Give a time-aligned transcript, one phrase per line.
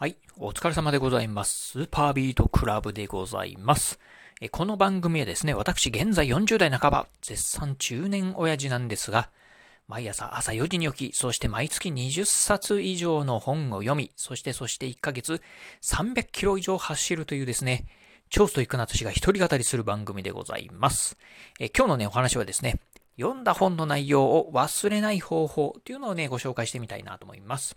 [0.00, 0.16] はい。
[0.38, 1.72] お疲れ様でございます。
[1.72, 4.00] スーパービートクラブでございます。
[4.50, 9.28] この番組はですね、私現在40代半ば、絶賛中年親父なんですが、
[9.88, 15.42] 毎朝朝4時に起き、そして毎月20冊以上の本を読み、そしてそして1ヶ月
[15.82, 17.84] 300キロ以上走るというですね、
[18.30, 21.18] 超ストイックな私が一人語りする番組でございます。
[21.58, 22.80] え今日のね、お話はですね、
[23.18, 27.76] 読んだ本の内容を忘れない方法というのをね、ご紹介してみたいなと思います。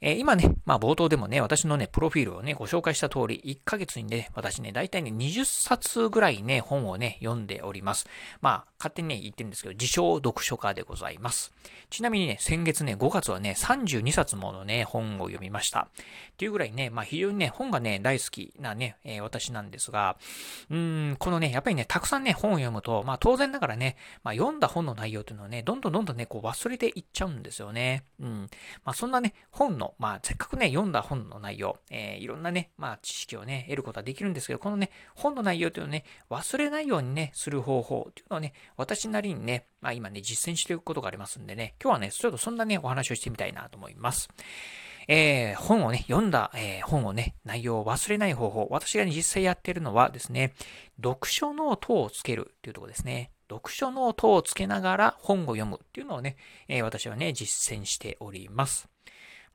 [0.00, 8.06] えー、今ね、まあ冒頭でもね、私のね、プロフィールをね、ご紹介した通り、1ヶ月にね、私ね、大体ね、20冊ぐらいね、本をね、読んでおります。
[8.40, 11.52] まあ、勝手にね、言ってるんですけど、自称読書家でございます。
[11.88, 15.88] ちなみにね、先月ね、5月はね、32冊ものね、本を読みました。
[16.32, 20.16] っていうぐらいね、まあ非常にね、本がね、大好きなね、えー、私なんですが、
[20.70, 28.04] うーん、このね、やっぱりね、たくさんね、本を読むと、まあ当然ながらね、まあ読んだ本の内容というのはね、どんどんどんどんね、こう忘れていっちゃうんですよね。
[28.20, 28.48] うん。
[28.84, 44.28] まあそんなね、本の、まあせっかくね、読んだ本の内容、えー、いろんなね、まあ知識をね、得ることはできるんですけど、このね、本の内容というのをね、忘れないようにね、する方法というのをね、私なりにね、まあ今ね、実践していることがありますんでね、今日はね、ちょっとそんなね、お話をしてみたいなと思います。
[45.08, 48.66] えー、本をね、読んだ、えー、本をね、内容を忘れない方法。
[48.70, 50.54] 私が、ね、実際やっているのはですね、
[50.96, 53.30] 読書ノートをつけるっていうところですね。
[53.48, 56.36] 読書ノートをつけながら本を読むっていうのをね、
[56.68, 58.88] えー、私はね、実践しております。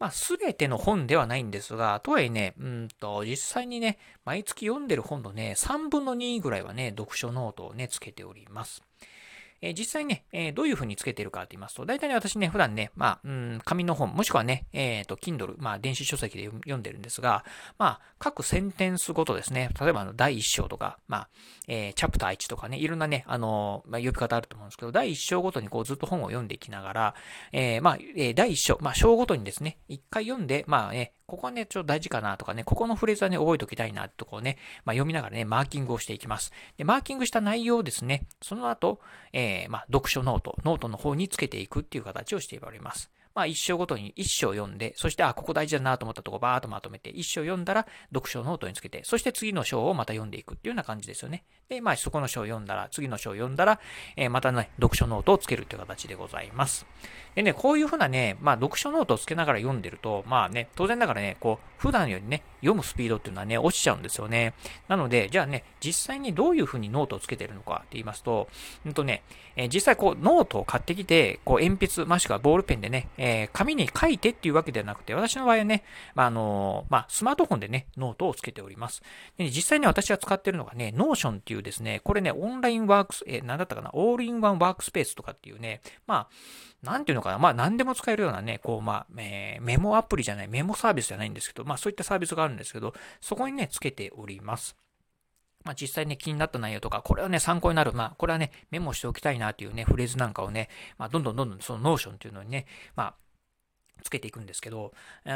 [0.02, 8.82] まあ、すべての本ではないんですが、とはいえね、うんと、実際にね、毎月読んでる本のね、3分の2ぐらいはね、読書ノートをね、つけております。
[9.62, 17.46] え実際ね、えどういう風につけてるかと言いますと、大体ね、私ね、普段ね、まあ、うん、紙の本、もしくはね、えっ、ー、と、Kindle、まあ、電子書籍で読んでるんですが、
[17.78, 21.30] まあ、各センテンスごとですね、例えばあの、第1章とか、まあ、
[21.68, 27.16] えー、チャプター1とかね、いろんなね、あのまあ、呼び方あると思うんですけど、第1章ごとにこう、ずっと本を読んでいきながら、
[27.52, 36.52] えー、まあ、え第1章、まあ、章ごとにですね、1回読んで、まあね、ここはね、ちょっと大事かなとかね、ここのフレーズはね、覚えておきたいなってとこうね、まあ、読みながらね、マーキングをしていきます。
[36.78, 39.00] で、マーキングした内容をですね、その後、
[39.32, 43.10] えー、まあ、読書ノート、ノートの方につけていくっていう形をしております。
[43.34, 51.44] まあ一章ごとに一章読んで、そしてあ、ここ大事だなと思ったとこバーっとまとめて、一章読んだら読書ノートにつけて、そして次の章をまた読んでいくっていうような感じですよね。
[51.70, 53.80] で、まあそこの章読んだら、次の章読んだら、
[54.16, 56.86] えー、またね、読書ノートをつけるっていう形でございます。
[57.36, 64.54] でね、こういうふうなね、まあ読書ノートをつけながら読んでると、まあね、当然ながらね、こう、普段よりね、読むスピードっていうのはね、落ちちゃうんですよね。
[64.88, 68.50] なので、じゃあね、実際にどういうふうにノートをつけてるのかって言いますと、
[68.86, 69.24] うんとね、
[69.56, 75.84] えー、実際こう、ノートを買ってきて、こう、鉛筆、もしくはボールペンでね、えー、紙に書いてっていうわけではなくて、私の場合はね、
[76.16, 79.04] まあ、あの、まあ、スマートフォンでね、ノートをつけております。
[79.38, 86.30] で、実際に私が使ってるのがね、 Notion っていうですね、これね、オンラインワークス、えー、なんだったかな、オールインワンワークスペースとかっていうね、まあ、
[86.82, 94.76] なんていうのかな、まあ何でも使えるようなね、こう、まあ、えー、メモアプリじゃない、メモサービスじゃないんですけど、まあそういったサービスがあるんですけど、そこにね、つけております。
[95.64, 97.94] まあ、実際ね、気になった内容とか、これはね、参考になる。
[97.94, 103.14] まあ、これはね、メモしておきたいなというね、フレーズなんかをね、まあ、どんどんどんどんその Notion っていうのにね、まあ、
[104.04, 104.94] つけていくんですけど、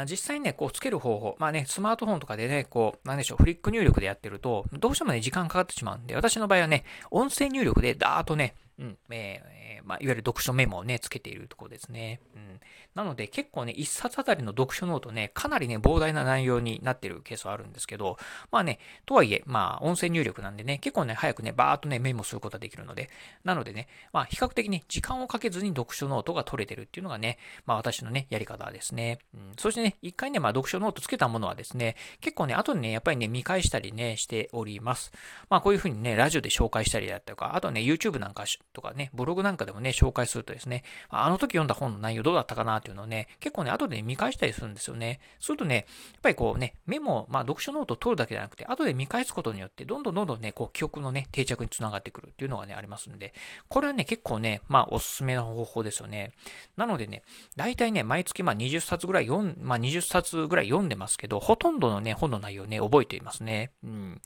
[0.08, 12.20] 実際にね、こうつける方法、まあね、スマートフォンとかでね、こう、なんでしょう、フリック入力でやってると、どうしてもね、時間かかってしまうんで、私の場合はね、音声入力でダーッとね、うん、えー、まあ、いわゆる読書メモをね、つけているところですね。
[12.34, 12.60] うん。
[12.94, 18.18] なので、結構ね、一冊あたりの読書ノートね、かなりね、膨大な内容になってるケースはあるんですけど、
[18.50, 23.08] まあね、とはいえ、まあ、音声入力なんでね、結構ね、早くね、バーっとね、メモすることができるので、
[23.44, 29.18] なのでね、まあ、比較的ね、時間をかけずに読書ノートが取れてるっていうのがね、まあ、私のね、やり方ですね。
[29.34, 29.52] うん。
[29.58, 35.12] そしてね、一回ね、まあ、読書ノートつけたものはですね、結構ね、後でね、やっぱりね、見返したりね、しております。
[35.48, 38.44] まあ、こういうふうにね、ラジオで紹介したりだったりとか、あとね、YouTube なんか
[38.76, 45.18] とかね、ブログなんかでもね、紹介するとですね、あの時読んだ本の内容どうだったかなっていうのをね、結構ね、後で見返したりするんですよね。
[45.40, 45.84] するとね、やっ
[46.20, 53.32] ぱりこうね、メモ、まあ読書ノートを取るだけじゃなくて、後で見返すことによって、どんどんどんどんね、こう記憶のね、定着につながってくるっていうのがね、ありますんで、
[53.68, 56.32] これはね、結構ね、まあおすすめの方法ですよね。
[56.76, 57.22] なのでね、
[57.56, 63.70] 大体ね、毎月まあ20冊ぐらい読ん、まあ20冊ぐらい読んでますけど、ほとんどのね、本の内容ね、覚えていますね。
[63.82, 64.20] うん。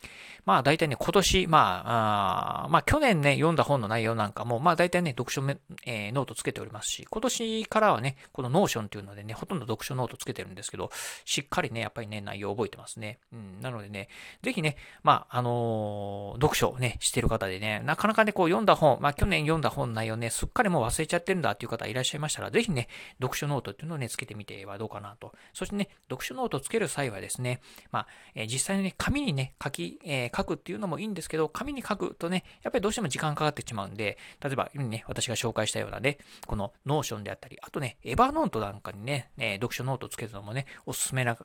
[0.44, 10.90] まあ大体ね、今年、まあ、あまあ去年ね、読んだ本の内容なんかも、まあ大体ね、読書め、えー、ノートつけておりますし、今年からはね、この Notion っていうのでね、ほとんど読書ノートつけてるんですけど、
[11.24, 13.18] しっかりね、やっぱりね、内容を覚えてますね。
[13.32, 13.60] うん。
[13.60, 14.08] なのでね、
[14.42, 22.88] ぜひね、まあ、あのー、読書をね、してる方でね、なかなかね、こう読んだ本、まあ去年読んだ本内容ね、すっかりもう忘れちゃってるんだっていう方いらっしゃいましたら、ぜひね、
[23.20, 25.32] 読書ノートっていうのをね、つけてみてはどうかなと。
[25.52, 27.60] そしてね、読書ノートつける際はですね、
[27.90, 41.36] まあ、えー、実際にね、紙にね、書き、えー、書くっていうのもいいんですけど、紙に書くとね、やっぱりどうしても時間かかってしまうんで、例えば、今ね、私が紹介したようなね、この Notion であったり、あとね、 Evernote なんかにね、ね読書ノートをつけるのもね、おすすめな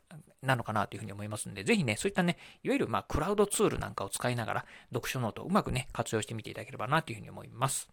[0.41, 7.89] なのかなというふうに思いますので、ぜひね、そういったね、いわゆるまあ、クラウドツールなんかを使いながら、読書ノートをうまくね、活用してみていただければなというふうに思います。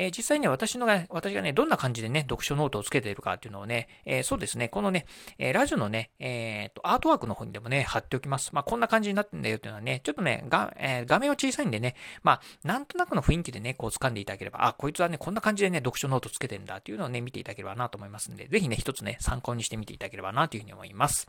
[0.00, 5.06] えー、実際ね、私のが、私がね、どんな感じでね、読書ノートをつけているかっていうのをね、えー、そうですね、このね、
[5.38, 8.50] えー、ラジオのね、えっと、アートワークの方にでもね、貼っておきます。
[8.52, 21.26] まあ、こんな感じになってんだよっていうのはね、ちょっとね、がえ画面は小さいんでね、まあ、なんとなくの雰囲気でね、こう掴んでいただければ、あ、こいつはね、こんな感じでね、読書ノートつけてんだっていうのをね、見ていただければなと思いますんで、ぜひね、一つね、参考にしてみていただければなというふうに思います。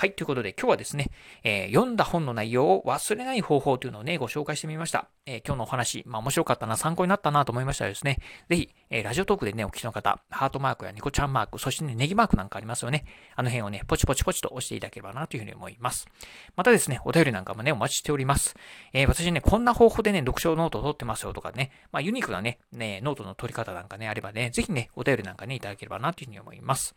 [0.00, 1.10] はい、ということで今日はですね、
[1.42, 5.08] えー、読んだ本の内容を忘れない方法というのをね、ご紹介してみました。
[5.26, 8.18] えー、今日のお話、まあ面白かったな、参考になったなと思いましたらですね、
[8.48, 13.06] ぜひ、えー、 Radiotalk でね、お聞きの方、ハートマークやニコちゃんマーク、そしてね、ネギマークなんかありますよね。
[13.34, 16.06] あの辺をね、ポチポチポチと押していただければなというふうに思います。
[16.54, 18.54] またですね、お便りなんかもね、お待ちしております。
[18.92, 26.94] え私ね、こんな方法でね、読書ノートを取ってますよとかね、まあユニークなね、ね、ノートの取り方なんかね、あればね、ぜひね、お便りなんかね、いただければなというふうに思います。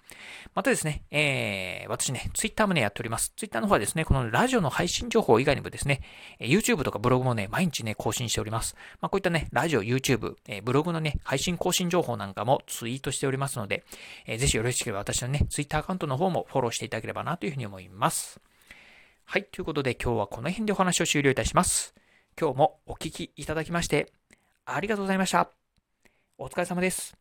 [0.54, 3.34] またですね、え私ね、ツイッターもね、っております。
[3.36, 6.02] ツイッターの方はですね、このラジオの配信情報以外にもですね、
[6.40, 8.76] YouTube とかブログもね、毎日ね、更新しております。
[9.02, 13.84] まあ、こういったね、ラジオ、YouTube、ブログのね、配信更新情報なんかもツイートしておりますので、
[14.28, 18.40] えー、ぜひよろしければ私のね、Twitter アカウントの方もフォローしていただければなというふうに思います。
[19.26, 21.96] はい、ということで今日はこの辺でお話を終了いたします。
[22.40, 24.12] 今日もお聴きいただきまして、
[24.66, 25.50] ありがとうございました。
[26.38, 27.21] お疲れ様です。